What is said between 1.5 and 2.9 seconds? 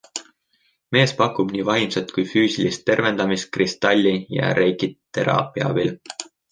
nii vaimset kui füüsilist